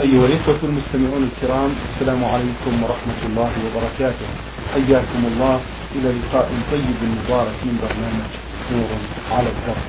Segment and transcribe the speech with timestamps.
[0.00, 4.28] أيها الإخوة المستمعون الكرام السلام عليكم ورحمة الله وبركاته.
[4.74, 5.60] حياكم الله.
[5.94, 8.30] إلى لقاء طيب مبارك من برنامج
[8.72, 8.90] نور
[9.30, 9.86] على الدرب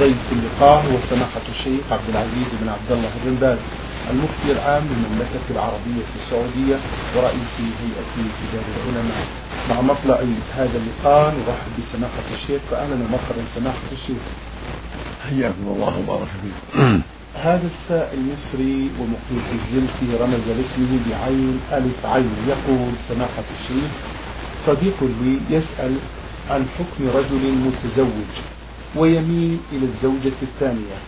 [0.00, 3.58] ضيف اللقاء هو سماحة الشيخ عبد العزيز بن عبد الله بن باز
[4.10, 6.76] المفتي العام للمملكة العربية السعودية
[7.16, 9.26] ورئيس هيئة كبار العلماء.
[9.70, 10.18] مع مطلع
[10.56, 14.22] هذا اللقاء نرحب بسماحة الشيخ فأهلا ومرحبا سماحة الشيخ.
[15.28, 17.02] حياكم الله وبارك فيكم.
[17.42, 22.30] هذا السائل مصري ومقيم في الزلفي رمز لاسمه بعين ألف عين.
[22.48, 23.90] يقول سماحة الشيخ
[24.66, 25.94] صديق لي يسأل
[26.50, 28.32] عن حكم رجل متزوج
[28.96, 30.98] ويميل إلى الزوجة الثانية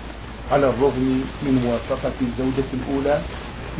[0.52, 3.22] على الرغم من موافقة الزوجة الأولى.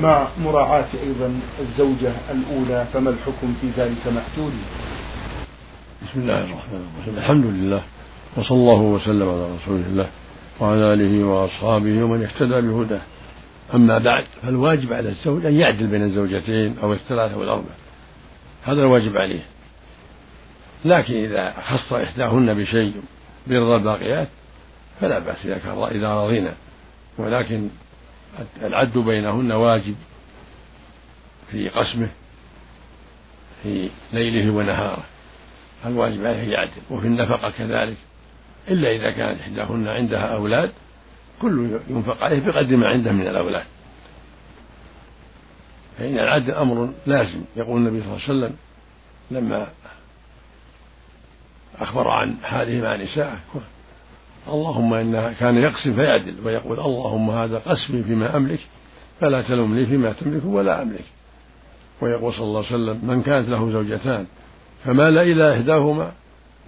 [0.02, 4.52] مع مراعاة أيضا الزوجة الأولى فما الحكم في ذلك محدود
[6.02, 7.14] بسم الله الرحمن الرحيم.
[7.18, 7.82] الحمد لله
[8.36, 10.06] وصلى الله وسلم على رسول الله.
[10.60, 13.00] وعلى آله وأصحابه ومن اهتدى بهداه.
[13.74, 17.70] أما بعد فالواجب على الزوج أن يعدل بين الزوجتين أو الثلاثة أو الأربع
[18.64, 19.42] هذا الواجب عليه.
[20.84, 22.92] لكن إذا خص إحداهن بشيء
[23.46, 24.28] برضا الباقيات
[25.00, 26.54] فلا بأس إذا كان إذا رضينا.
[27.18, 27.68] ولكن
[28.62, 29.94] العدل بينهن واجب
[31.50, 32.08] في قسمه
[33.62, 35.04] في ليله ونهاره.
[35.86, 36.82] الواجب عليه يعدل.
[36.90, 37.96] وفي النفقة كذلك.
[38.70, 40.70] إلا إذا كانت إحداهن عندها أولاد
[41.42, 43.64] كل ينفق عليه بقدر ما عنده من الأولاد.
[45.98, 48.56] فإن العدل أمر لازم يقول النبي صلى الله عليه وسلم
[49.30, 49.66] لما
[51.80, 53.38] أخبر عن حاله مع نسائه
[54.48, 58.60] اللهم إنها كان يقسم فيعدل ويقول اللهم هذا قسمي فيما أملك
[59.20, 61.04] فلا تلومني فيما تملك ولا أملك.
[62.00, 64.26] ويقول صلى الله عليه وسلم من كانت له زوجتان
[64.84, 66.12] فمال إلى إحداهما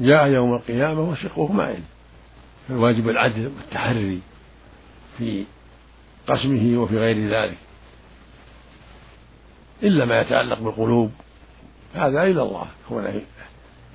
[0.02, 1.82] جاء يوم القيامة وشقه مائل.
[2.68, 4.20] فالواجب العدل والتحري
[5.18, 5.44] في
[6.26, 7.58] قسمه وفي غير ذلك.
[9.82, 11.12] إلا ما يتعلق بالقلوب.
[11.94, 12.66] هذا إلى الله.
[12.88, 13.20] كونه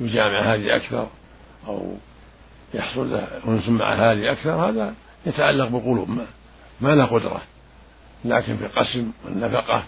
[0.01, 1.07] يجامع هذه أكثر
[1.67, 1.95] أو
[2.73, 4.93] يحصل له أنس مع هذه أكثر هذا
[5.25, 6.09] يتعلق بالقلوب.
[6.09, 6.25] ما,
[6.81, 7.41] ما له قدرة.
[8.25, 9.83] لكن في القسم والنفقة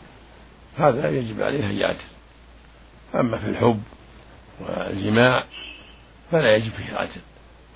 [0.78, 1.98] هذا يجب عليه أن يعدل.
[3.16, 3.84] أما في الحب
[4.60, 5.44] والجماع
[6.32, 7.22] فلا يجب فيه العدل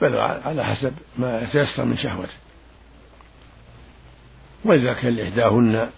[0.02, 2.34] بل على حسب ما يتيسر من شهوته.
[4.66, 5.90] وإذا كان لإحداهن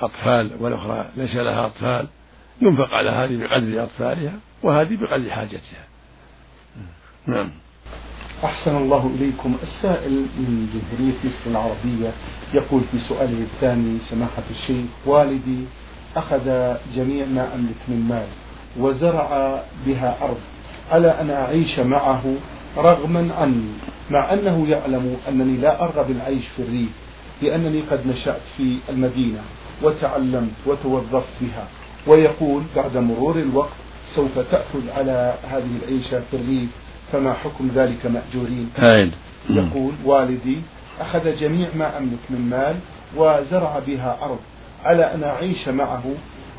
[0.00, 2.06] أطفال والأخرى ليس لها أطفال
[2.60, 5.84] ينفق على هذه بقدر أطفالها وهذه بقدر حاجتها.
[7.26, 7.50] نعم.
[8.44, 9.56] أحسن الله إليكم.
[9.62, 12.12] السائل من جمهورية مصر العربية
[12.54, 15.64] يقول في سؤاله الثاني سماحة الشيخ والدي
[16.16, 18.26] أخذ جميع ما أملك من مال
[18.78, 20.40] وزرع بها أرض.
[20.90, 22.22] على أن أعيش معه
[22.76, 23.72] رغما عني
[24.10, 26.90] مع أنه يعلم أنني لا أرغب العيش في الريف
[27.42, 29.40] لأنني قد نشأت في المدينة
[29.82, 31.68] وتعلمت وتوظفت بها.
[32.06, 33.72] ويقول بعد مرور الوقت
[34.14, 36.68] سوف تأخذ على هذه العيشة في الريف
[37.12, 39.12] فما حكم ذلك مأجورين؟ هايل
[39.50, 40.60] يقول والدي
[41.00, 42.76] أخذ جميع ما أملك من مال
[43.16, 44.38] وزرع بها أرض
[44.84, 46.02] على أن أعيش معه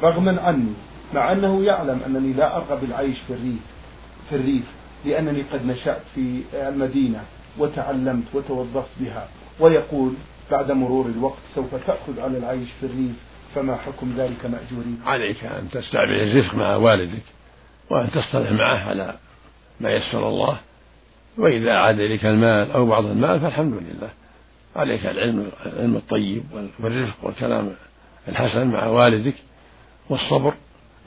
[0.04, 0.74] رغما عني
[1.14, 3.60] مع أنه يعلم أنني لا أرغب العيش في الريف.
[4.30, 4.64] في الريف
[5.06, 7.24] لأنني قد نشأت في المدينة
[7.58, 9.28] وتعلمت وتوظفت بها.
[9.60, 10.14] ويقول
[10.52, 13.16] بعد مرور الوقت سوف تأخذ على العيش في الريف
[13.56, 17.24] فما حكم ذلك مأجورين عليك أن تستعمل الرزق مع والدك
[17.90, 19.16] وأن تصطلح معه على
[19.80, 20.58] ما يسر الله.
[21.38, 24.10] وإذا عاد إليك المال أو بعض المال فالحمد لله.
[24.76, 26.44] عليك العلم العلم الطيب
[26.80, 27.76] والرفق والكلام
[28.28, 29.36] الحسن مع والدك
[30.10, 30.54] والصبر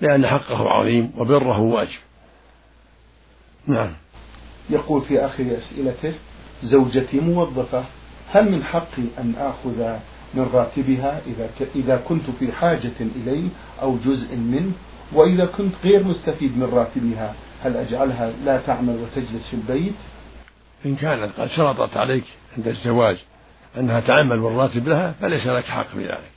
[0.01, 1.99] لأن حقه عظيم وبره واجب.
[3.69, 3.93] نعم.
[4.71, 6.15] يقول في آخر أسئلته
[6.63, 7.85] زوجتي موظفة
[8.31, 9.99] هل من حقي أن آخذ
[10.35, 13.49] من راتبها إذا إذا كنت في حاجة إليه
[13.83, 14.73] أو جزء منه
[15.13, 19.95] وإذا كنت غير مستفيد من راتبها هل أجعلها لا تعمل وتجلس في البيت؟
[20.87, 22.25] إن كانت قد شرطت عليك
[22.57, 23.17] عند الزواج
[23.77, 26.31] أنها تعمل بالراتب لها فليس لك حق في ذلك.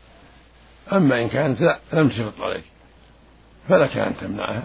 [0.92, 2.64] أما إن كانت لا لم تشرط عليك
[3.70, 4.64] فلك أن تمنعها.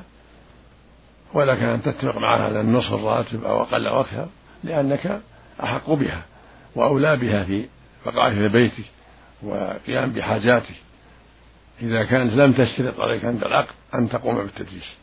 [1.34, 4.28] ولك أن تتفق معها على النصف الراتب أو أقل أو أكثر
[4.64, 5.20] لأنك
[5.62, 6.22] أحق بها
[6.74, 7.68] وأولى بها في
[8.06, 8.84] بقائك في بيتك
[9.42, 10.74] وقيام بحاجاتك.
[11.82, 14.96] إذا كانت لم تشترط عليك عند العقد أن تقوم بالتدريس.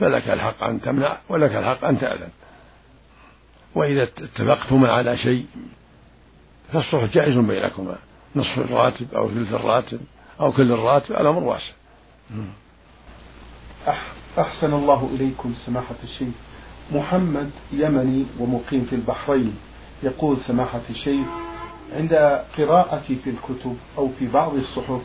[0.00, 2.30] فلك الحق أن تمنع ولك الحق أن تأذن.
[3.74, 5.46] وإذا اتفقتما على شيء
[6.72, 7.96] فالصلح جائز بينكما.
[8.36, 10.00] نصف الراتب أو ثلث الراتب
[10.40, 11.72] أو كل الراتب الأمر واسع.
[14.38, 16.34] أحسن الله إليكم سماحة الشيخ.
[16.92, 19.54] محمد يمني ومقيم في البحرين.
[20.02, 21.26] يقول سماحة الشيخ
[21.96, 22.14] عند
[22.58, 25.00] قراءتي في الكتب أو في بعض الصحف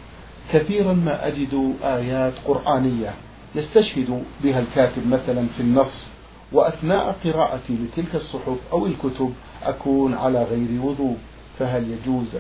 [0.52, 3.14] كثيرا ما أجد آيات قرآنية
[3.56, 6.08] يستشهد بها الكاتب مثلا في النص.
[6.52, 9.34] وأثناء قراءتي لتلك الصحف أو الكتب
[9.64, 11.18] أكون على غير وضوء.
[11.60, 12.36] فهل يجوز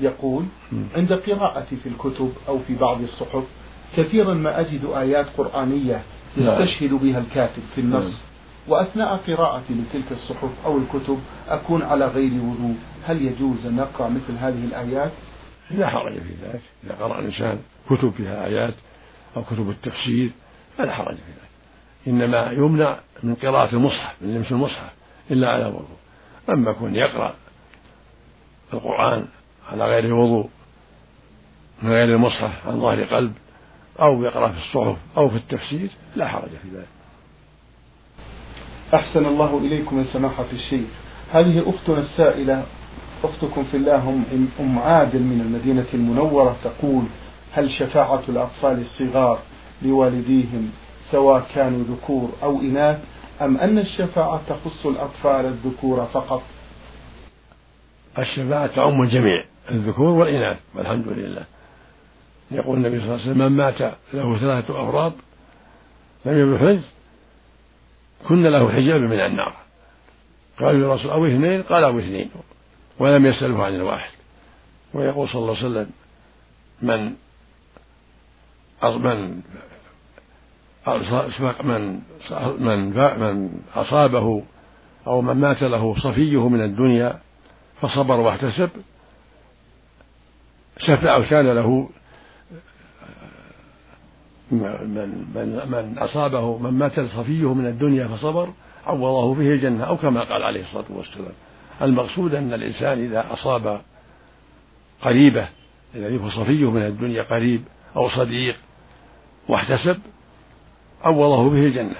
[0.00, 0.44] يقول
[0.94, 3.44] عند قراءتي في الكتب أو في بعض الصحف
[3.96, 6.02] كثيرا ما أجد آيات قرآنية
[6.36, 8.22] يستشهد بها الكاتب في النص.
[8.68, 11.18] وأثناء قراءتي لتلك الصحف أو الكتب
[11.48, 12.76] أكون على غير وضوء.
[13.04, 15.10] هل يجوز أن نقرأ مثل هذه الآيات؟
[15.70, 16.62] لا حرج في ذلك.
[16.84, 17.58] إذا قرأ الإنسان
[17.90, 18.74] كتب فيها آيات
[19.36, 20.30] أو كتب التفسير
[20.78, 21.52] فلا حرج في ذلك.
[22.06, 24.92] إنما يمنع من قراءة المصحف من لمس المصحف
[25.30, 25.96] إلا على وضوء.
[26.50, 27.34] أما يكون يقرأ
[28.72, 29.26] القرآن
[29.72, 30.48] على غير وضوء
[31.82, 33.32] من غير المصحف عن ظهر قلب
[34.00, 36.86] أو يقرأ في الصحف أو في التفسير لا حرج في ذلك.
[38.94, 40.86] أحسن الله إليكم من سماحة الشيخ
[41.32, 42.64] هذه أختنا السائلة
[43.24, 44.22] أختكم في الله
[44.60, 47.04] أم عادل من المدينة المنورة تقول
[47.52, 49.38] هل شفاعة الأطفال الصغار
[49.82, 50.70] لوالديهم
[51.10, 52.98] سواء كانوا ذكور أو إناث
[53.42, 56.42] أم أن الشفاعة تخص الأطفال الذكور فقط؟
[58.18, 61.44] الشفاعة تعم الجميع الذكور والإناث والحمد لله.
[62.54, 63.80] يقول النبي صلى الله عليه وسلم من مات
[64.14, 65.12] له ثلاثة أفراد
[66.24, 66.80] لم يبلغ
[68.28, 69.54] كن له حجاب من النار.
[70.60, 72.30] قالوا يا رسول أو اثنين؟ قال أو اثنين.
[72.98, 74.10] ولم يسأله عن الواحد.
[74.94, 75.90] ويقول صلى الله عليه وسلم
[76.82, 77.14] من
[78.86, 79.42] من
[81.60, 82.02] من
[82.60, 84.42] من من أصابه
[85.06, 87.18] أو من مات له صفيه من الدنيا
[87.80, 88.70] فصبر واحتسب
[90.78, 91.90] شفع كان له
[94.52, 98.52] من من من أصابه من مات صفيه من الدنيا فصبر
[98.86, 101.32] عوضه به الجنة أو كما قال عليه الصلاة والسلام.
[101.82, 103.80] المقصود أن الإنسان إذا أصاب
[105.02, 105.48] قريبة
[105.94, 107.64] الذي هو صفيه من الدنيا قريب
[107.96, 108.56] أو صديق
[109.48, 109.98] واحتسب
[111.02, 111.96] عوضه به الجنة.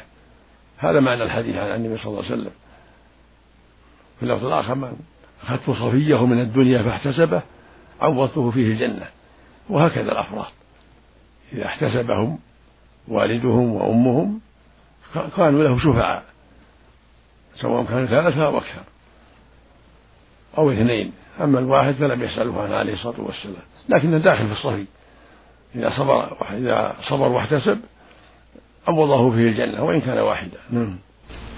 [0.78, 2.52] هذا معنى الحديث عن النبي صلى الله عليه وسلم.
[4.16, 4.96] في اللفظ الآخر من
[5.42, 7.42] أخذت صفيه من الدنيا فاحتسبه
[8.00, 9.06] عوضته فيه الجنة.
[9.70, 10.61] وهكذا الأفراد.
[11.54, 12.38] إذا احتسبهم
[13.08, 14.40] والدهم وأمهم
[15.36, 16.24] كانوا له شفعاء
[17.54, 18.82] سواء كانوا ثلاثة أو أكثر
[20.58, 21.12] أو اثنين.
[21.40, 23.62] أما الواحد فلم يسأله عنه عليه الصلاة والسلام.
[23.88, 24.84] لكنه داخل في الصفي.
[25.74, 27.80] إذا صبر إذا صبر واحتسب
[28.88, 30.58] عوضه فيه الجنة وإن كان واحدا.
[30.70, 30.98] نعم.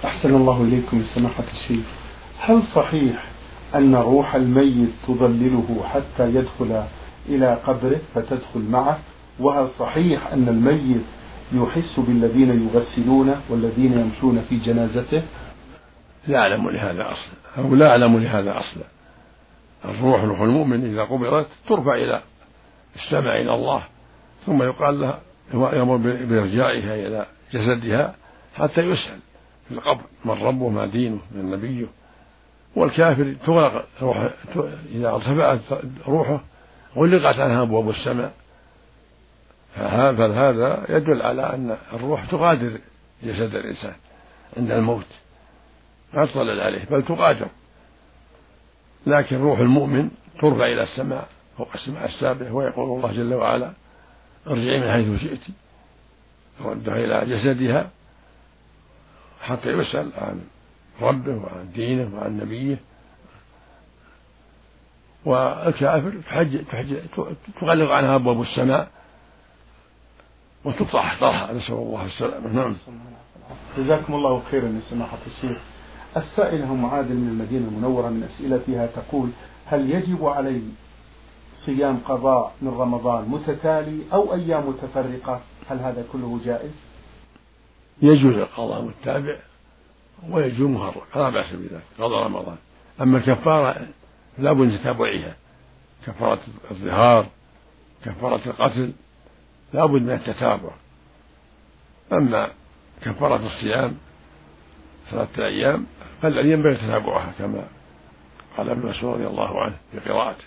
[0.04, 1.84] أحسن الله إليكم سماحة الشيخ.
[2.38, 3.24] هل صحيح
[3.74, 6.84] أن روح الميت تظلله حتى يدخل
[7.28, 8.98] إلى قبره فتدخل معه؟
[9.40, 11.04] وهل صحيح أن الميت
[11.52, 15.22] يحس بالذين يغسلونه والذين يمشون في جنازته؟
[16.26, 17.64] لا أعلم لهذا أصلا.
[17.64, 18.82] أو لا أعلم لهذا أصلا.
[19.84, 22.22] الروح روح المؤمن إذا قبضت ترفع إلى
[22.96, 23.82] السماء إلى الله
[24.46, 25.20] ثم يقال لها
[25.54, 28.14] يأمر بإرجاعها إلى جسدها
[28.54, 29.18] حتى يسأل
[29.68, 31.86] في القبر من ربه ما دينه من نبيه.
[32.76, 34.30] والكافر تغلق روح
[34.94, 35.60] إذا ارتفعت
[36.08, 36.40] روحه
[36.96, 38.32] غلقت عنها أبواب السماء.
[39.76, 42.78] فهذا يدل على أن الروح تغادر
[43.22, 43.94] جسد الإنسان
[44.56, 45.06] عند الموت.
[46.14, 47.46] ما تطلع عليه بل تغادر.
[49.06, 50.10] لكن روح المؤمن
[50.40, 51.28] ترفع إلى السماء
[51.58, 53.72] فوق السماء السابع ويقول الله جل وعلا
[54.46, 55.54] ارجعي من حيث شئت.
[56.64, 57.90] ردها إلى جسدها
[59.42, 60.40] حتى يسأل عن
[61.00, 62.76] ربه وعن دينه وعن نبيه.
[65.24, 66.96] والكافر تحج تحج
[67.60, 68.88] تغلق عنها أبواب السماء
[70.64, 72.52] وتطرح طرحا نسأل الله السلامة.
[72.52, 72.76] نعم.
[73.78, 75.58] جزاكم الله خيرا يا سماحة الشيخ.
[76.16, 79.30] السائلة أم عادل من المدينة المنورة من أسئلتها تقول
[79.66, 80.62] هل يجب علي
[81.54, 85.40] صيام قضاء من رمضان متتالي أو أيام متفرقة؟
[85.70, 86.74] هل هذا كله جائز؟
[88.02, 89.38] يجوز القضاء متابع
[90.30, 92.56] ويجوز مفرق لا بأس بذلك قضاء رمضان.
[93.00, 93.86] أما الكفارة
[94.38, 95.36] لا بد من تتابعها.
[96.06, 96.40] كفارة
[96.70, 97.26] الظهار
[98.04, 98.92] كفارة القتل
[99.74, 100.70] لا بد من التتابع.
[102.12, 102.48] أما
[103.02, 103.96] كفارة الصيام
[105.10, 105.86] ثلاثة أيام
[106.22, 107.64] فالذي ينبغي تتابعها كما
[108.56, 110.44] قال ابن مسعود رضي الله عنه في قراءته.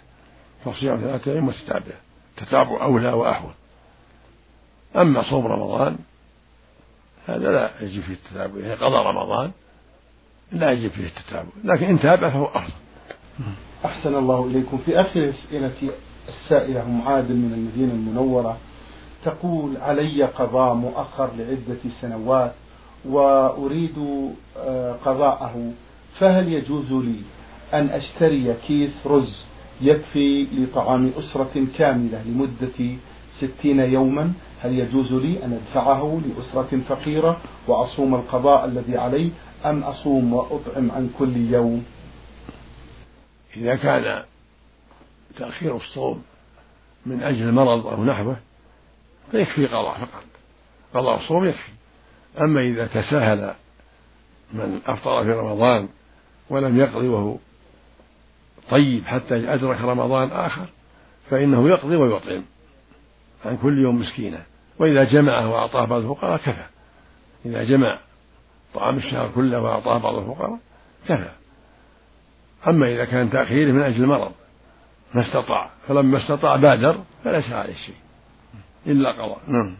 [0.65, 1.97] فصيام ثلاثة أيام متتابعة
[2.37, 3.53] تتابع أولى وأحوط.
[4.95, 5.97] أما صوم رمضان
[7.27, 8.59] هذا لا يجب فيه التتابع.
[8.59, 9.51] يعني قضى رمضان
[10.51, 11.49] لا يجب فيه التتابع.
[11.63, 12.73] لكن إن تابع فهو أفضل.
[13.85, 14.77] أحسن الله إليكم.
[14.77, 15.91] في آخر أسئلة
[16.27, 18.57] السائلة أم عادل من المدينة المنورة
[19.25, 22.53] تقول علي قضاء مؤخر لعدة سنوات
[23.05, 23.97] وأريد
[24.57, 25.71] آه، قضاءه
[26.19, 27.21] فهل يجوز لي
[27.73, 29.43] أن أشتري كيس رز
[29.81, 32.97] يكفي لطعام أسرة كاملة لمدة
[33.37, 39.31] ستين يوما؟ هل يجوز لي أن أدفعه لأسرة فقيرة وأصوم القضاء الذي علي
[39.65, 41.85] أم أصوم وأطعم عن كل يوم؟
[43.57, 44.23] إذا كان
[45.37, 46.23] تأخير الصوم
[47.05, 48.37] من أجل مرض أو نحوه
[49.31, 50.23] فيكفي قضاء فقط.
[50.93, 51.71] قضاء الصوم يكفي.
[52.41, 53.53] أما إذا تساهل
[54.53, 55.89] من أفطر في رمضان
[56.49, 57.37] ولم يقضي وهو
[58.69, 60.65] طيب حتى أدرك رمضان آخر
[61.29, 62.43] فإنه يقضي ويطعم
[63.45, 64.41] عن كل يوم مسكينا
[64.79, 66.65] وإذا جمعه وأعطاه بعض الفقراء كفى.
[67.45, 67.99] إذا جمع
[68.73, 70.59] طعام الشهر كله وأعطاه بعض الفقراء
[71.07, 71.29] كفى.
[72.67, 74.31] أما إذا كان تأخيره من أجل المرض
[75.13, 75.69] ما استطاع.
[75.87, 77.95] فلما استطاع بادر فليس عليه شيء.
[78.87, 79.39] إلا قضاء.
[79.47, 79.75] نعم.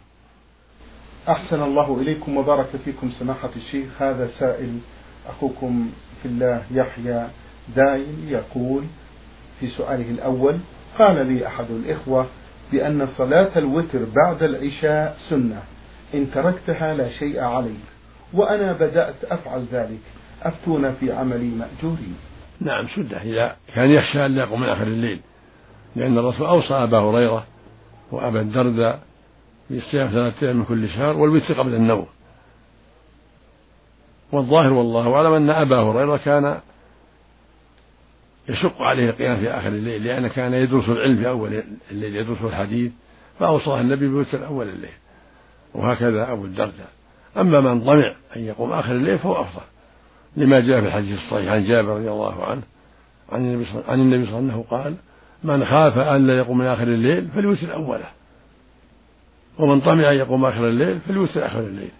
[1.29, 4.01] أحسن الله إليكم وبارك فيكم سماحة الشيخ.
[4.01, 4.79] هذا سائل
[5.29, 7.27] أخوكم في الله يحيى
[7.75, 8.83] دايم يقول
[9.59, 10.57] في سؤاله الأول
[10.99, 12.27] قال لي أحد الإخوة
[12.71, 15.63] بأن صلاة الوتر بعد العشاء سنة.
[16.13, 17.85] إن تركتها لا شيء عليك
[18.33, 20.01] وأنا بدأت أفعل ذلك.
[20.43, 22.15] أفتونا في عملي مأجورين.
[22.61, 25.19] نعم سنة إذا كان يخشى أن يقوم من آخر الليل
[25.95, 27.45] لأن الرسول أوصى أبا هريرة
[28.11, 28.99] وأبا الدرداء
[29.69, 32.07] بالصيام ثلاثة من كل شهر والوتر قبل النوم.
[34.31, 36.59] والظاهر والله أعلم أن أبا هريرة كان
[38.49, 42.91] يشق عليه القيام في آخر الليل لأن كان يدرس العلم في أول الليل يدرس الحديث
[43.39, 44.91] فأوصاه النبي بوتر أول الليل
[45.73, 46.89] وهكذا أبو الدرداء.
[47.37, 49.63] أما من طمع أن يقوم آخر الليل فهو أفضل
[50.37, 52.61] لما جاء في الحديث الصحيح عن جابر رضي الله عنه
[53.29, 54.95] عن النبي صلى الله عليه وسلم قال
[55.43, 58.09] من خاف أن لا يقوم من آخر الليل فليوتر أوله.
[59.59, 61.91] ومن طمع أن يقوم آخر الليل فليوتر آخر الليل.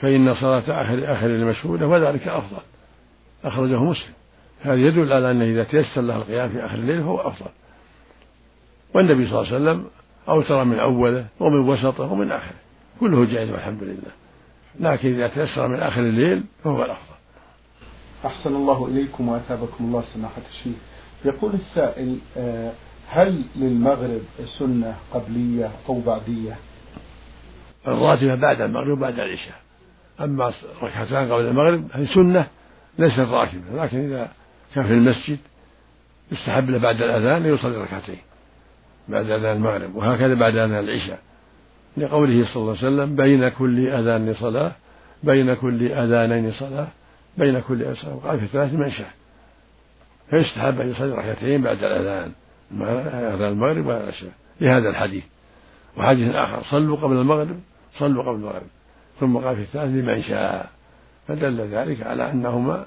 [0.00, 2.62] فإن صلاة آخر الليل مشهودة وذلك أفضل.
[3.44, 4.12] أخرجه مسلم.
[4.62, 7.50] هذا يدل على أنه إذا تيسر له القيام في آخر الليل فهو أفضل.
[8.94, 9.86] والنبي صلى الله عليه وسلم
[10.28, 12.56] أوتر من أوله ومن وسطه ومن آخره.
[13.00, 14.12] كله جائز والحمد لله.
[14.80, 17.14] لكن إذا تيسر من آخر الليل فهو الأفضل.
[18.26, 20.91] أحسن الله إليكم وأثابكم الله سماحة الشيخ.
[21.24, 22.72] يقول السائل آه،
[23.08, 24.20] هل للمغرب
[24.58, 26.56] سنة قبلية أو بعدية؟
[27.88, 29.60] الراتبة بعد المغرب وبعد العشاء.
[30.20, 30.52] أما
[30.82, 32.46] ركعتان قبل المغرب هي سنة
[32.98, 34.28] ليست راتبة لكن إذا
[34.74, 35.38] كان في المسجد
[36.32, 38.18] يستحب له بعد الأذان يصلي ركعتين
[39.08, 41.18] بعد أذان المغرب وهكذا بعد أذان العشاء.
[41.96, 44.72] لقوله صلى الله عليه وسلم بين كل أذان صلاة
[45.22, 46.88] بين كل أذانين صلاة
[47.38, 49.10] بين كل أذان وقال في ثلاث من شاء.
[50.32, 52.32] فيستحب أن يصلي ركعتين بعد الأذان
[53.34, 55.24] أذان المغرب والعشاء لهذا الحديث.
[55.96, 57.60] وحديث آخر صلوا قبل المغرب
[57.98, 58.66] صلوا قبل المغرب.
[59.20, 60.70] ثم قال في الثالث لمن شاء.
[61.28, 62.86] فدل ذلك على أنهما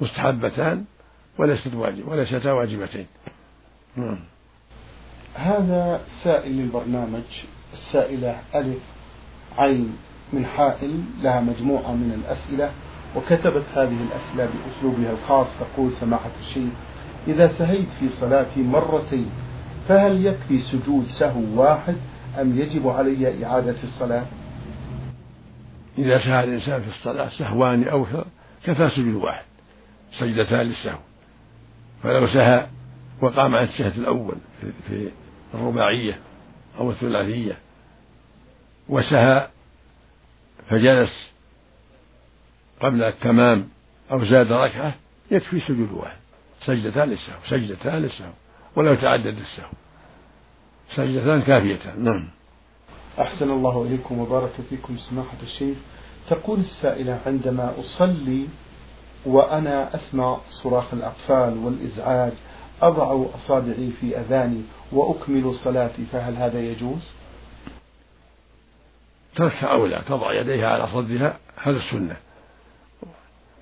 [0.00, 0.84] مستحبتان
[1.38, 3.06] وليست واجب وليستا واجبتين.
[3.96, 4.18] نعم.
[5.34, 7.22] هذا سائل البرنامج
[7.72, 8.78] السائلة ألف
[9.58, 9.96] عين
[10.32, 12.72] من حائل لها مجموعة من الأسئلة.
[13.16, 16.72] وكتبت هذه الأسئلة بأسلوبها الخاص تقول سماحة الشيخ
[17.28, 19.30] إذا سهيت في صلاتي مرتين
[19.88, 21.96] فهل يكفي سجود سهو واحد
[22.40, 24.24] أم يجب علي إعادة الصلاة؟
[25.98, 28.06] إذا سهى الإنسان في الصلاة سهوان أو
[28.64, 29.44] كفى سجود واحد
[30.18, 30.98] سجدتان للسهو
[32.02, 32.66] فلو سهى
[33.20, 34.34] وقام عن الشهد الأول
[34.88, 35.08] في
[35.54, 36.18] الرباعية
[36.78, 37.58] أو الثلاثية
[38.88, 39.48] وسهى
[40.68, 41.31] فجلس
[42.82, 43.68] قبل التمام
[44.12, 44.94] أو زاد ركعة
[45.30, 46.16] يكفي سجود واحد.
[46.64, 48.32] سجدتان للسهو سجدتان للسهو
[48.76, 49.70] ولو تعدد السهو.
[50.90, 52.28] سجدتان كافيتان نعم.
[53.20, 55.76] أحسن الله إليكم وبارك فيكم سماحة الشيخ.
[56.30, 58.46] تقول السائلة عندما أصلي
[59.26, 62.32] وأنا أسمع صراخ الأطفال والإزعاج
[62.82, 64.62] أضع أصابعي في أذاني
[64.92, 67.12] وأكمل صلاتي فهل هذا يجوز؟
[69.36, 72.16] تركها أولى تضع يديها على صدرها هذا السنة.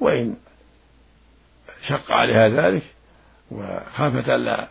[0.01, 0.35] وإن
[1.89, 2.83] شق عليها ذلك
[3.51, 4.69] وخافت ألا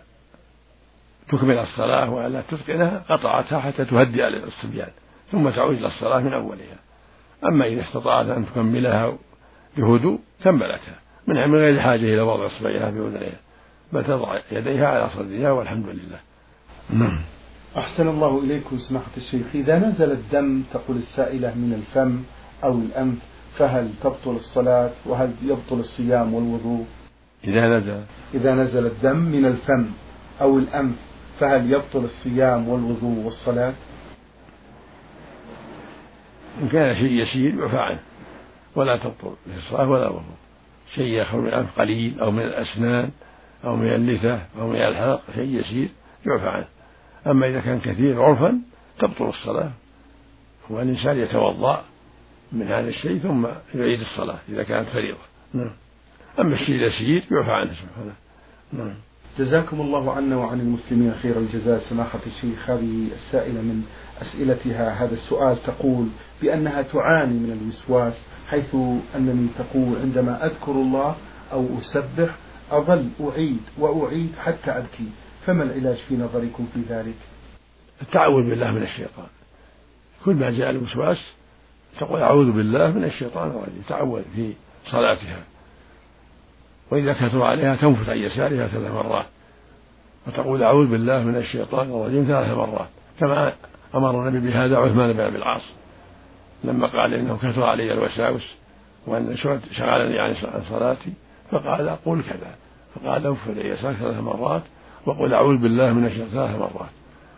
[1.29, 4.89] تكمل الصلاة وألا تتقنها قطعتها حتى تهدئ الصبيان
[5.31, 6.77] ثم تعود إلى الصلاة من أولها.
[7.45, 9.17] أما إذا استطاعت أن تكملها
[9.77, 13.39] بهدوء كملتها من غير حاجة إلى وضع إصبعها في أذنيها
[13.93, 16.19] بل تضع يديها على صدرها والحمد لله.
[16.89, 17.19] نعم.
[17.77, 19.45] أحسن الله إليكم سماحة الشيخ.
[19.55, 22.23] إذا نزل الدم تقول السائلة من الفم
[22.63, 23.17] أو الأنف
[23.57, 26.85] فهل تبطل الصلاة وهل يبطل الصيام والوضوء؟
[27.43, 28.03] إذا نزل.
[28.33, 29.85] إذا نزل الدم من الفم
[30.41, 30.95] أو الأنف
[31.39, 33.73] فهل يبطل الصيام والوضوء والصلاة؟
[36.61, 37.99] إن كان شيء يسير يعفى عنه
[38.75, 40.39] ولا تبطل الصلاة ولا الوضوء.
[40.95, 43.09] شيء يخرج من الأنف قليل أو من الأسنان
[43.65, 45.89] أو من اللثة أو من الحلق شيء يسير
[46.25, 46.65] يعفى عنه
[47.27, 48.59] أما إذا كان كثير عرفا
[48.99, 49.71] تبطل الصلاة.
[50.71, 51.83] هو الإنسان يتوضأ
[52.51, 55.17] من هذا الشيء ثم يعيد الصلاة إذا كانت فريضة.
[55.53, 55.71] نعم.
[56.39, 58.13] أما الشيء اليسير يعفى عنه سبحانه
[58.73, 58.95] نعم.
[59.39, 61.79] جزاكم الله عنا وعن المسلمين خير الجزاء.
[61.79, 63.83] سماحة الشيخ هذه السائلة من
[64.21, 66.07] أسئلتها هذا السؤال تقول
[66.41, 68.75] بأنها تعاني من الوسواس حيث
[69.15, 71.15] أنني تقول عندما أذكر الله
[71.51, 72.35] أو أسبح
[72.71, 75.09] أظل أعيد وأعيد حتى أبكي.
[75.45, 77.15] فما العلاج في نظركم في ذلك؟
[78.01, 79.27] التعوذ بالله من الشيطان.
[80.25, 81.38] كل ما جاء الوسواس
[81.97, 84.53] تقول أعوذ بالله من الشيطان الرجيم تعوذ في
[84.85, 85.43] صلاتها.
[86.91, 89.25] وإذا كثر عليها تنفث عن يسارها ثلاث مرات.
[90.27, 92.87] وتقول أعوذ بالله من الشيطان الرجيم ثلاث مرات.
[93.19, 93.53] كما
[93.95, 95.61] أمر النبي بهذا عثمان بن أبي العاص.
[96.63, 98.55] لما قال إنه كثر علي الوساوس
[99.07, 99.37] وأن
[99.71, 100.35] شغلني عن
[100.69, 101.13] صلاتي
[101.51, 102.55] فقال قل كذا.
[102.95, 104.63] فقال انفث عن يسارك ثلاث مرات
[105.05, 106.89] وقل أعوذ بالله من الشيطان ثلاث مرات.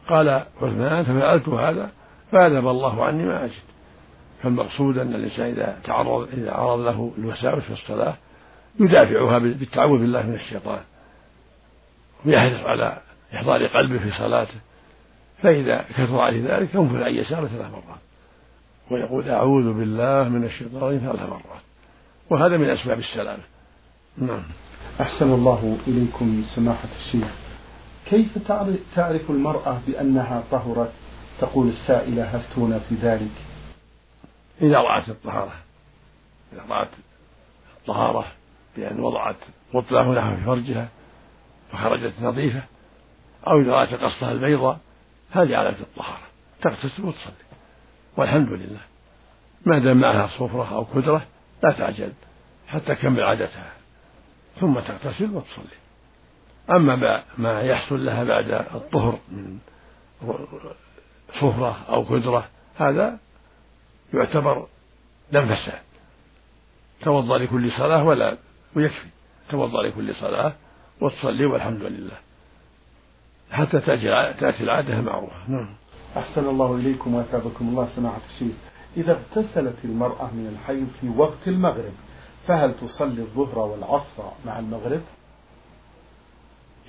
[0.09, 1.89] قال عثمان ففعلت هذا
[2.31, 3.51] فأذهب الله عني ما أجد
[4.43, 8.13] فالمقصود أن الإنسان إذا تعرض إذا عرض له الوساوس في الصلاة
[8.79, 10.79] يدافعها بالتعوذ بالله من الشيطان.
[12.25, 13.01] ويحرص على
[13.33, 14.59] إحضار قلبه في صلاته.
[15.43, 18.01] فإذا كثر عليه ذلك ينفذ عن يساره ثلاث مرات.
[18.91, 21.63] ويقول أعوذ بالله من الشيطان ثلاث مرات.
[22.29, 23.43] وهذا من أسباب السلامة.
[24.17, 24.43] نعم.
[25.01, 27.31] أحسن الله إليكم سماحة الشيخ.
[28.05, 28.37] كيف
[28.95, 30.91] تعرف المرأة بأنها طهرت؟
[31.39, 33.50] تقول السائلة هفتونا في ذلك؟
[34.61, 35.53] إذا رأت الطهارة.
[36.53, 36.89] إذا رأت
[37.77, 38.25] الطهارة
[38.77, 39.35] بأن وضعت
[39.73, 40.87] مطلة لها في فرجها
[41.71, 42.63] فخرجت نظيفة
[43.47, 44.79] أو إذا رأت قصها البيضاء
[45.31, 46.23] هذه علامة الطهارة.
[46.61, 47.33] تغتسل وتصلي.
[48.17, 48.81] والحمد لله.
[49.65, 51.25] ما دام معها صفرة أو كدرة
[51.63, 52.13] لا تعجل
[52.67, 53.71] حتى تكمل عادتها.
[54.59, 55.81] ثم تغتسل وتصلي.
[56.69, 59.59] أما ما يحصل لها بعد الطهر من
[61.33, 63.19] صفرة أو كدرة هذا
[64.13, 64.67] يعتبر
[65.31, 65.79] دم فساد.
[67.01, 68.37] توضأ لكل صلاة ولا
[68.75, 69.07] ويكفي.
[69.49, 70.53] توضأ لكل صلاة
[71.01, 72.17] وتصلي والحمد لله.
[73.51, 73.79] حتى
[74.39, 75.75] تأتي العادة المعروفة نعم.
[76.17, 78.55] أحسن الله إليكم وأثابكم الله سماحة الشيخ
[78.97, 81.93] إذا اغتسلت المرأة من الحيض في وقت المغرب
[82.47, 85.01] فهل تصلي الظهر والعصر مع المغرب؟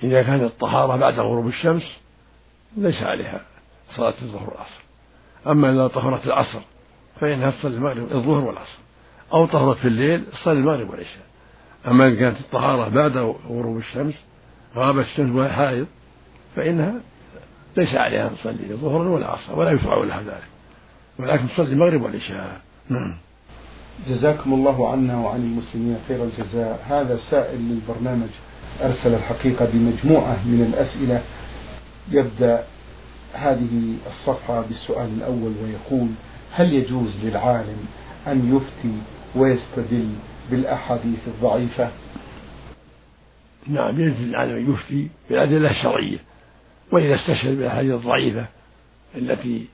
[0.03, 1.83] إذا كانت الطهارة بعد غروب الشمس
[2.77, 3.41] ليس عليها
[3.95, 4.83] صلاة الظهر والعصر.
[5.47, 6.59] أما إذا طهرت العصر
[7.21, 8.77] فإنها تصلي المغرب الظهر والعصر
[9.33, 11.23] أو طهرت في الليل تصلي المغرب والعشاء.
[11.87, 13.17] أما إن كانت الطهارة بعد
[13.49, 14.13] غروب الشمس
[14.75, 15.87] غابت الشمس وهي حائض
[16.55, 16.93] فإنها
[17.77, 20.47] ليس عليها أن تصلي الظهر ولا عصر ولا يشرع لها ذلك.
[21.19, 22.61] ولكن تصلي المغرب والعشاء.
[22.89, 23.15] نعم.
[24.07, 26.85] جزاكم الله عنا وعن المسلمين خير الجزاء.
[26.89, 28.29] هذا سائل للبرنامج
[28.81, 31.21] أرسل الحقيقة بمجموعة من الأسئلة.
[32.11, 32.63] يبدأ
[33.33, 36.07] هذه الصفحة بالسؤال الأول ويقول
[36.55, 37.85] هل يجوز للعالم
[38.27, 38.97] أن يفتي
[39.35, 40.09] ويستدل
[40.51, 41.89] بالأحاديث الضعيفة؟
[43.67, 46.17] نعم يجوز للعالم أن يفتي بالأدلة الشرعية
[46.91, 48.45] وإذا استشهد بالأحاديث الضعيفة
[49.15, 49.65] التي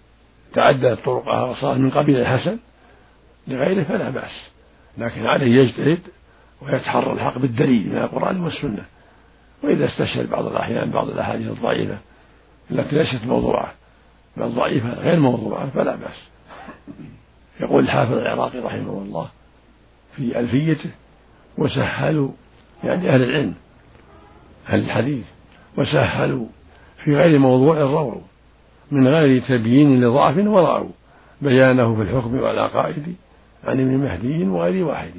[0.53, 2.57] تعددت طرقها وصارت من قبيل الحسن
[3.47, 4.49] لغيره فلا بأس
[4.97, 5.99] لكن عليه يجتهد
[6.61, 8.85] ويتحرى الحق بالدليل من القرآن والسنة.
[9.63, 11.97] وإذا استشهد بعض الأحيان بعض الأحاديث الضعيفة
[12.71, 13.73] التي ليست موضوعة
[14.37, 16.29] بل ضعيفة غير موضوعة فلا بأس.
[17.59, 19.29] يقول الحافظ العراقي رحمه الله
[20.15, 20.89] في ألفيته
[21.57, 22.29] وسهلوا
[22.83, 23.53] يعني أهل العلم
[24.69, 25.25] أهل الحديث
[25.77, 26.45] وسهلوا
[27.03, 28.21] في غير موضوع رووا
[28.91, 30.89] من غير تبيين لضعف ورعوا
[31.41, 33.15] بيانه في الحكم والعقائد
[33.63, 35.13] عن ابن مهدي وغير واحد.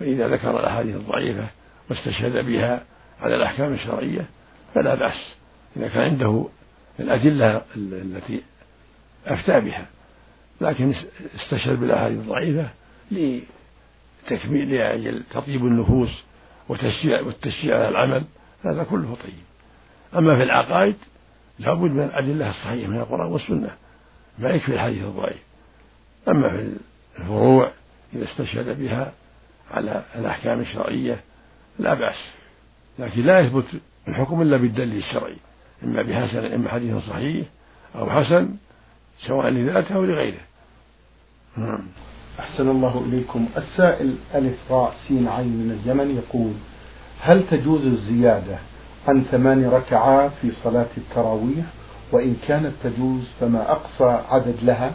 [0.00, 1.46] فإذا ذكر الأحاديث الضعيفة
[1.90, 2.82] واستشهد بها
[3.22, 4.26] على الأحكام الشرعية
[4.74, 5.34] فلا بأس
[5.76, 6.46] إذا كان عنده
[7.00, 8.42] الأدلة التي
[9.26, 9.86] أفتى بها.
[10.60, 10.94] لكن
[11.36, 12.68] استشهد بالأحاديث الضعيفة
[13.10, 16.10] لتكميل لأجل تطيب النفوس
[16.68, 18.24] وتشجيع والتشجيع على العمل
[18.64, 19.34] هذا كله طيب.
[20.18, 20.96] أما في العقائد
[21.58, 23.70] لابد من الأدلة الصحيحة من القرآن والسنة
[24.38, 25.42] ما يكفي الحديث الضعيف.
[26.28, 26.72] أما في
[27.18, 27.70] الفروع
[28.14, 29.12] إذا استشهد بها
[29.70, 31.20] على الأحكام الشرعية
[31.78, 32.30] لا بأس.
[32.98, 33.64] لكن لا يثبت
[34.08, 35.36] الحكم إلا بالدليل الشرعي
[35.84, 37.46] إما بحسن إما حديث صحيح
[37.94, 38.56] أو حسن
[39.18, 40.40] سواء لذاته أو لغيره.
[41.56, 41.86] نعم.
[42.40, 43.48] أحسن الله إليكم.
[43.56, 46.52] السائل ألف راء سين عين من اليمن يقول
[47.20, 48.58] هل تجوز الزيادة
[49.08, 51.64] عن ثمان ركعات في صلاة التراويح؟
[52.12, 54.94] وإن كانت تجوز فما أقصى عدد لها؟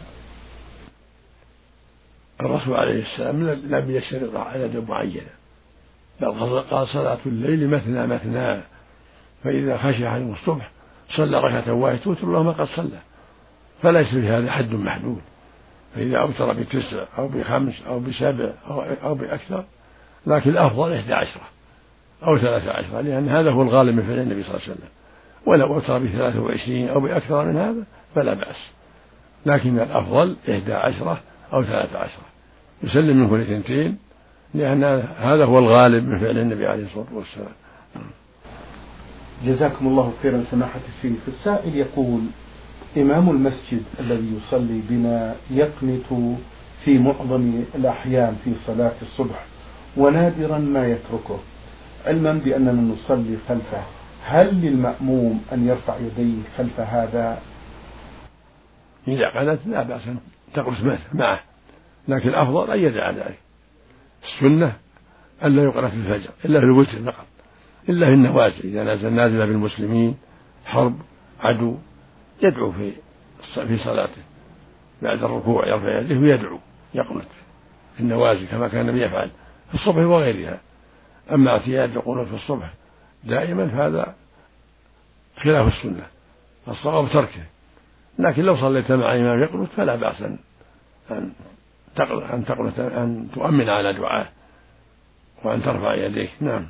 [2.42, 5.40] الرسول عليه السلام لم يشترط عددا معينا
[6.22, 8.62] بل قال صلاة الليل مثنى مثنى
[9.44, 10.72] فإذا خشي أحدهم الصبح
[11.16, 13.00] صلى ركعة واحدة توتر له ما قد صلى.
[13.82, 15.22] فليس في هذا حد محدود.
[15.96, 19.64] فإذا أوتر بتسع أو بخمس أو بسبع أو, أو بأكثر
[20.28, 21.42] لكن الأفضل إحدى عشرة
[22.24, 24.90] أو ثلاثة عشرة لأن هذا هو الغالب من فعل النبي صلى الله عليه وسلم.
[25.46, 27.84] ولو أوتر بثلاثة وعشرين أو بأكثر من هذا
[28.16, 28.72] فلا بأس.
[29.46, 31.22] لكن الأفضل إحدى عشرة
[31.54, 32.24] أو ثلاثة عشرة.
[32.84, 33.98] يسلم من كل اثنتين
[34.54, 34.84] لأن
[35.20, 37.54] هذا هو الغالب من فعل النبي عليه الصلاة والسلام.
[39.46, 41.20] جزاكم الله خيرا سماحة الشيخ.
[41.28, 42.22] السائل يقول
[42.98, 46.38] إمام المسجد الذي يصلي بنا يقنت
[46.84, 49.46] في معظم الأحيان في صلاة الصبح
[49.98, 51.40] ونادرا ما يتركه.
[52.06, 53.84] علما بأننا نصلي خلفه.
[54.24, 57.42] هل للمأموم أن يرفع يديه خلف هذا؟
[59.08, 60.18] إذا قنت لا بأس أن
[60.54, 60.78] تقرص
[61.14, 61.40] معه.
[62.08, 63.40] لكن الأفضل أن يدع ذلك
[64.24, 64.74] السنة
[65.44, 67.26] ألا يقرأ في الفجر إلا في الوتر فقط.
[67.90, 68.60] إلا في النوازل.
[68.64, 70.18] إذا نازل بالمسلمين
[70.66, 70.96] حرب
[71.40, 71.78] عدو.
[72.44, 72.94] يدعو في
[73.56, 74.22] في صلاته.
[75.02, 76.60] بعد الركوع يرفع يديه ويدعو
[76.94, 77.28] يقنت
[77.96, 79.32] في النوازل كما كان النبي يفعل
[79.68, 80.60] في الصبح وغيرها.
[81.32, 82.74] أما اعتياد القنوت في الصبح
[83.24, 84.16] دائما فهذا
[85.44, 86.08] خلاف السنة
[86.68, 87.44] الصواب تركه.
[88.20, 90.38] لكن لو صليت مع إمام يقنت فلا بأس أن
[92.34, 94.26] أن تقنت أن تؤمن على دعاه
[95.44, 96.70] وأن ترفع يديك نعم.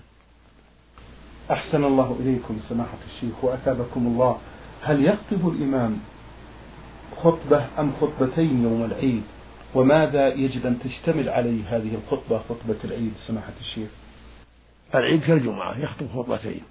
[1.51, 4.37] أحسن الله إليكم سماحة الشيخ وأثابكم الله.
[4.89, 5.97] هل يخطب الإمام
[7.17, 9.23] خطبة أم خطبتين يوم العيد؟
[9.75, 13.89] وماذا يجب أن تشتمل عليه هذه الخطبة خطبة العيد سماحة الشيخ؟
[14.95, 16.61] العيد كالجمعة يخطب خطبتين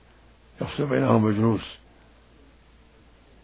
[0.60, 1.78] يفصل بينهم بجلوس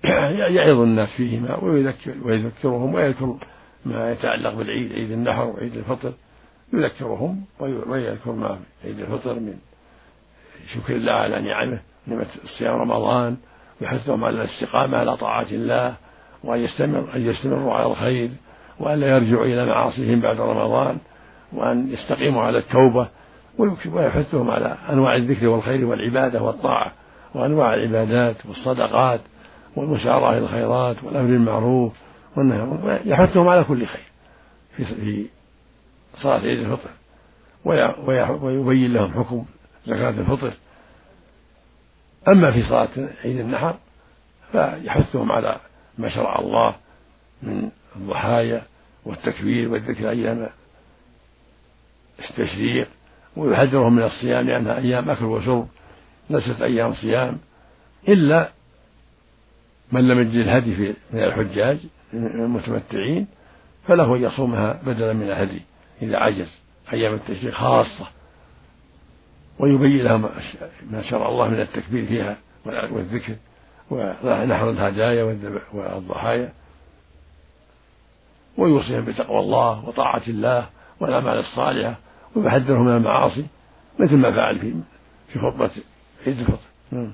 [0.04, 3.37] يعظ الناس فيهما ويذكر ويذكرهم ويذكر
[3.84, 6.12] ما يتعلق بالعيد عيد النحر وعيد الفطر.
[6.72, 9.58] يذكرهم ويذكر ما عيد الفطر من
[10.74, 12.26] شكر الله على نعمه نعمة
[12.58, 13.37] صيام رمضان.
[13.80, 15.94] ويحثهم على الاستقامة على طاعة الله
[16.44, 18.30] وأن يستمر أن يستمروا على الخير
[18.80, 20.98] وأن لا يرجعوا إلى معاصيهم بعد رمضان
[21.52, 23.08] وأن يستقيموا على التوبة
[23.92, 26.92] ويحثهم على أنواع الذكر والخير والعبادة والطاعة
[27.34, 29.20] وأنواع العبادات والصدقات
[29.76, 31.92] والمسارعة إلى الخيرات والأمر بالمعروف
[33.04, 34.04] يحثهم على كل خير
[34.76, 35.26] في في
[36.16, 36.90] صلاة عيد الفطر
[38.44, 39.44] ويبين لهم حكم
[39.87, 40.52] زكاة الفطر
[42.28, 42.88] أما في صلاة
[43.24, 43.76] عيد النحر
[44.52, 45.56] فيحثهم على
[45.98, 46.74] ما شرع الله
[47.42, 48.62] من الضحايا
[49.04, 50.48] والتكبير والذكر أيام
[52.30, 52.88] التشريق
[53.37, 55.68] ويحذرهم من الصيام لأنها أيام أكل وشرب
[56.30, 57.38] ليست أيام صيام
[58.08, 58.50] إلا
[59.92, 61.78] من لم يجد الهدي في من الحجاج
[62.14, 63.26] المتمتعين
[63.88, 65.62] فله أن يصومها بدلا من الهدي
[66.02, 66.48] إذا عجز
[66.92, 68.06] أيام التشريق خاصة.
[69.58, 70.30] ويبين لهم
[70.90, 72.36] ما شرع الله من التكبير فيها
[72.66, 73.34] والذكر
[73.90, 75.36] ونحر الهدايا
[75.72, 76.52] والضحايا.
[78.58, 80.66] ويوصيهم بتقوى الله وطاعة الله
[81.00, 81.98] والأعمال الصالحة
[82.36, 83.46] ويحذرهم من المعاصي
[83.98, 84.74] مثل ما فعل في
[85.28, 85.70] في خطبة
[86.26, 86.66] عيد الفطر.
[86.90, 87.12] نعم.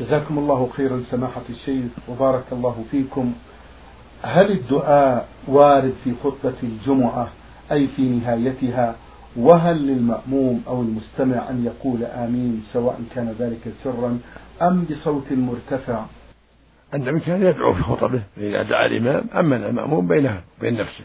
[0.00, 3.32] جزاكم الله خيرا سماحة الشيخ وبارك الله فيكم.
[4.22, 7.28] هل الدعاء وارد في خطبة الجمعة
[7.72, 8.96] أي في نهايتها؟
[9.36, 14.18] وهل للمأموم أو المستمع أن يقول آمين سواء كان ذلك سرا
[14.62, 16.04] أم بصوت مرتفع؟
[16.94, 21.04] النبي كان يدعو في خطبه إذا دعا الإمام أمن المأموم بينه وبين نفسه.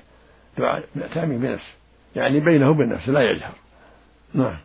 [0.57, 1.73] دعاء تامين بنفسه
[2.15, 3.53] يعني بينه وبين نفسه لا يجهر.
[4.33, 4.57] نعم.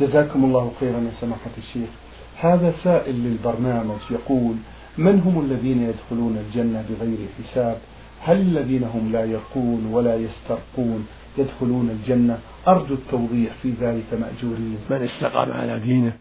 [0.00, 1.88] جزاكم الله خيرا يا سماحة الشيخ.
[2.40, 4.54] هذا سائل للبرنامج يقول
[4.98, 7.78] من هم الذين يدخلون الجنة بغير حساب؟
[8.20, 11.06] هل الذين هم لا يرقون ولا يسترقون؟
[11.38, 12.38] يدخلون الجنة.
[12.68, 14.78] أرجو التوضيح في ذلك مأجورين.
[14.90, 16.16] من استقام على دينه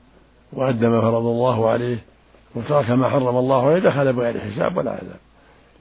[0.54, 1.98] وأدى ما فرض الله عليه
[2.56, 5.20] وترك ما حرم الله عليه دخل بغير حساب ولا عذاب.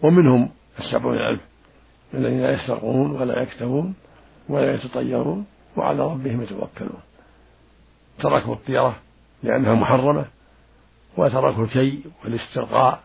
[0.03, 1.41] ومنهم السبعون ألف
[2.15, 3.95] الذين لا يسترقون ولا يكتبون
[4.49, 7.01] ولا يتطيرون وعلى ربهم يتوكلون.
[8.21, 8.97] تركوا الطيرة
[9.43, 10.25] لأنها محرمة
[11.17, 13.01] وتركوا الكي والاسترقاء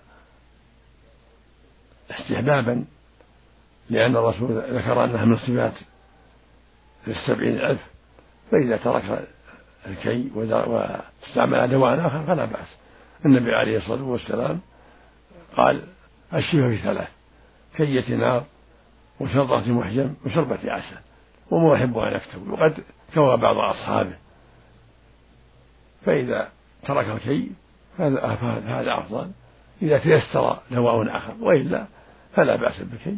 [2.12, 2.86] استحبابا
[3.90, 5.74] لأن الرسول ذكر أنها من صفات
[7.08, 7.82] للسبعين ألف
[8.52, 9.28] فإذا ترك
[9.88, 12.76] الكي واستعمل دواء آخر فلا بأس.
[13.26, 14.60] النبي عليه الصلاة والسلام
[15.58, 15.84] قال
[16.34, 17.08] الشفاء في ثلاث
[17.78, 18.44] كية نار
[19.20, 20.96] وشرطة محجم وشربة عسل
[21.52, 22.74] وما أحب أن أكتب وقد
[23.14, 24.16] كوى بعض أصحابه.
[26.06, 26.50] فإذا
[26.88, 27.52] ترك الكي
[27.98, 29.32] فهذا أفضل.
[29.82, 31.86] إذا تيسر دواء آخر وإلا
[32.36, 33.18] فلا بأس بالكي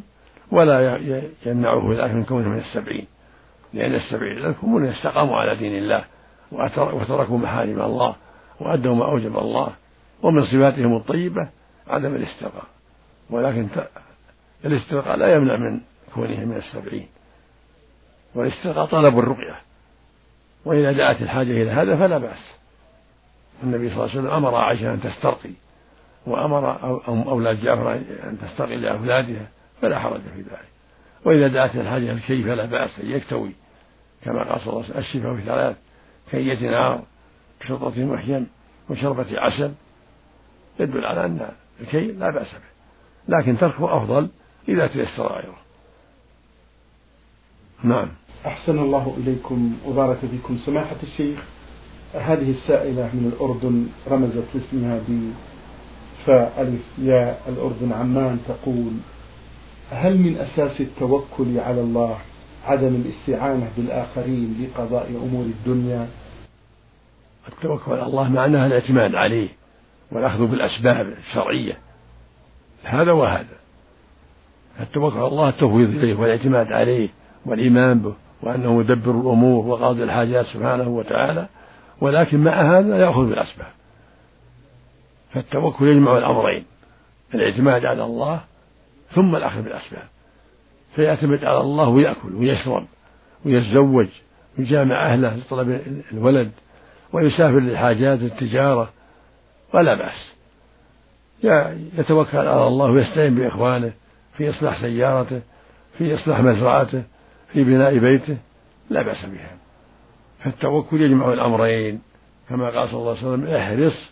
[0.51, 0.97] ولا
[1.45, 3.07] يمنعه ذلك من كونه من السبعين.
[3.77, 6.05] لأن السبعين هم من استقاموا على دين الله
[6.51, 8.15] وتركوا محارم الله
[8.59, 9.69] وأدوا ما أوجب الله
[10.23, 11.49] ومن صفاتهم الطيبة
[11.87, 12.65] عدم الاسترقاء
[13.29, 13.67] ولكن
[14.65, 15.81] الاسترقاء لا يمنع من
[16.13, 17.07] كونه من السبعين
[18.35, 19.55] والاسترقاء طلب الرقية.
[20.65, 22.51] وإذا دعت الحاجة إلى هذا فلا بأس.
[23.63, 25.51] النبي صلى الله عليه وسلم أمر عائشة أن تسترقي
[26.27, 29.47] وأمر أولاد جعفر أن تسترقي لأولادها
[29.81, 30.67] فلا حرج في ذلك.
[31.25, 33.51] وإذا دعت الحاجة الكي فلا بأس أن يكتوي.
[34.27, 35.75] كما قال صلى الله عليه وسلم الشفاء في ثلاث
[36.31, 37.03] كية نار
[37.61, 38.45] بشطة محجم
[38.89, 39.73] وشربة عسل
[40.79, 41.49] يدل على أن
[41.81, 44.29] الكي لا بأس به لكن تركه أفضل
[44.69, 45.57] إذا تيسر غيره
[47.83, 48.11] نعم.
[48.45, 50.57] أحسن الله إليكم وبارك فيكم.
[50.65, 51.39] سماحة الشيخ
[52.13, 57.41] هذه السائلة من الأردن رمزت لاسمها بفاء ألف ياء.
[57.49, 58.91] الأردن عمان تقول
[59.91, 62.17] هل من أساس التوكل على الله
[62.67, 66.07] عدم الاستعانة بالآخرين لقضاء أمور الدنيا.
[67.47, 69.49] التوكل على الله معناها الاعتماد عليه
[70.11, 71.77] والأخذ بالأسباب الشرعية.
[72.83, 73.57] هذا وهذا.
[74.79, 77.09] التوكل على الله التفويض إليه والإعتماد عليه
[77.45, 81.47] والإيمان به وأنه يدبر الأمور وقاضي الحاجات سبحانه وتعالى
[82.01, 83.71] ولكن مع هذا يأخذ بالأسباب.
[85.33, 86.65] فالتوكل يجمع الأمرين
[87.33, 88.41] الإعتماد على الله
[89.15, 90.07] ثم الأخذ بالأسباب.
[90.97, 92.85] فيعتمد على الله ويأكل ويشرب
[93.45, 94.07] ويتزوج
[94.59, 95.81] ويجامع أهله لطلب
[96.11, 96.51] الولد
[97.13, 98.89] ويسافر للحاجات التجارة
[99.73, 100.33] ولا بأس.
[101.97, 103.91] يتوكل على الله ويستعين بإخوانه
[104.37, 105.41] في إصلاح سيارته
[105.97, 107.03] في إصلاح مزرعته
[107.53, 108.37] في بناء بيته
[108.89, 109.57] لا بأس بها.
[110.43, 112.01] فالتوكل يجمع الأمرين.
[112.49, 114.11] كما قال صلى الله عليه وسلم احرص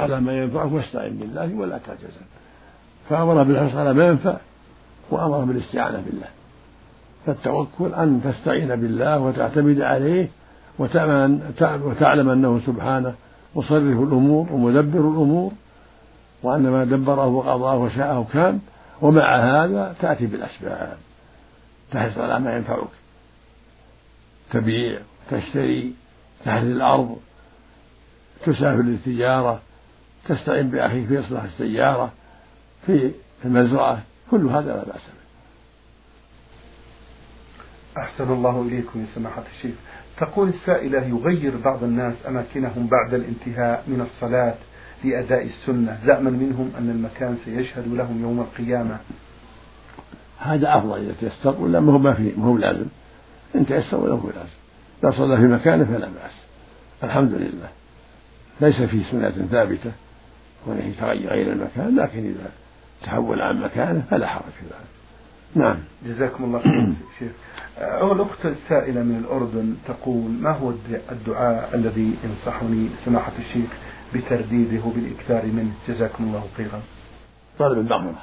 [0.00, 2.26] على ما ينفعك واستعن بالله ولا تعجزن
[3.08, 4.36] فأمر بالحرص على ما ينفع
[5.10, 6.28] وأمر بالاستعانة بالله.
[7.26, 10.28] فالتوكل أن تستعين بالله وتعتمد عليه
[10.78, 13.14] وتعلم أنه سبحانه
[13.56, 15.52] مصرف الأمور ومدبر الأمور
[16.42, 18.60] وأن ما دبره وقضاه وشاءه كان
[19.02, 20.96] ومع هذا تأتي بالأسباب.
[21.90, 22.88] تحرص على ما ينفعك.
[24.52, 25.94] تبيع تشتري
[26.44, 27.16] تحرث الأرض
[28.46, 29.60] تسافر للتجارة
[30.28, 32.12] تستعين بأخيك في إصلاح السيارة
[32.86, 33.10] في
[33.44, 34.02] المزرعة.
[34.30, 35.20] كل هذا لا بأس به.
[38.02, 39.74] أحسن الله إليكم يا سماحة الشيخ.
[40.20, 44.54] تقول السائلة يغير بعض الناس أماكنهم بعد الانتهاء من الصلاة
[45.04, 45.98] لأداء السنة.
[46.06, 48.98] زعما منهم أن المكان سيشهد لهم يوم القيامة.
[50.38, 52.86] هذا أفضل إذا تيسر ولا ما هو ما في ما هو لازم
[53.54, 54.60] إن تيسر ولا هو لازم
[55.02, 56.32] لا صلى في مكانه فلا بأس.
[57.04, 57.68] الحمد لله.
[58.60, 59.92] ليس في سنة ثابتة
[60.66, 62.50] وأنه يتغير غير المكان لكن إذا
[63.02, 64.90] تحول عن مكانه فلا حرج في ذلك.
[65.54, 65.76] نعم.
[66.06, 67.32] جزاكم الله خير شيخ.
[68.12, 70.72] الأخت السائلة من الأردن تقول ما هو
[71.12, 73.70] الدعاء الذي ينصحني سماحة الشيخ
[74.14, 76.80] بترديده وبالإكثار منه؟ جزاكم الله خيرا.
[77.58, 78.18] طالب المغفرة.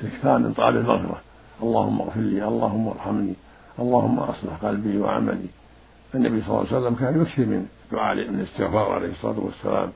[0.00, 1.20] الإكثار من طالب المغفرة.
[1.62, 3.34] اللهم اغفر لي اللهم ارحمني
[3.78, 5.48] اللهم أصلح قلبي وعملي.
[6.14, 9.92] النبي صلى الله عليه وسلم كان يكثر من دعاء من الإستغفار عليه الصلاة والسلام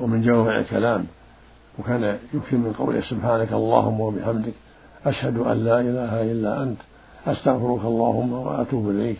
[0.00, 1.06] ومن جوامع الكلام.
[1.78, 4.52] وكان يكثر من قوله سبحانك اللهم وبحمدك
[5.06, 6.78] أشهد أن لا إله إلا أنت
[7.26, 9.18] أستغفرك اللهم وأتوب إليك.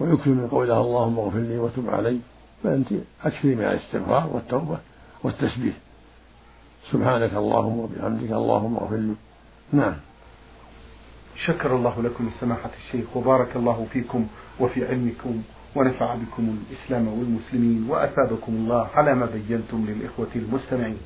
[0.00, 2.18] ويكثر من قولها اللهم اغفر لي وتب علي
[2.62, 2.88] فأنت
[3.24, 4.78] أكثري من الاستغفار والتوبة
[5.24, 5.74] والتسبيح.
[6.92, 9.14] سبحانك اللهم وبحمدك اللهم اغفر لي.
[9.72, 9.94] نعم.
[11.46, 14.26] شكر الله لكم سماحة الشيخ وبارك الله فيكم
[14.60, 15.42] وفي علمكم
[15.76, 20.98] ونفع بكم الإسلام والمسلمين وأثابكم الله على ما بينتم للإخوة المستمعين.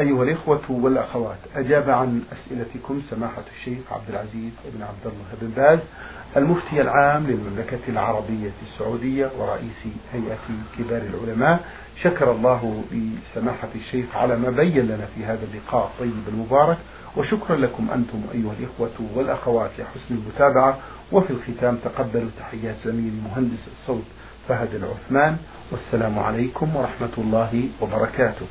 [0.00, 5.78] أيها الإخوة والأخوات أجاب عن أسئلتكم سماحة الشيخ عبد العزيز بن عبد الله بن باز
[6.36, 10.38] المفتي العام للمملكة العربية السعودية ورئيس هيئة
[10.78, 11.64] كبار العلماء.
[12.02, 16.78] شكر الله لسماحة الشيخ على ما بين لنا في هذا اللقاء الطيب المبارك
[17.16, 20.78] وشكرا لكم أنتم أيها الإخوة والأخوات لحسن المتابعة.
[21.12, 24.04] وفي الختام تقبلوا تحيات زميلي مهندس الصوت
[24.48, 25.36] فهد العثمان
[25.72, 28.46] والسلام عليكم ورحمة الله وبركاته.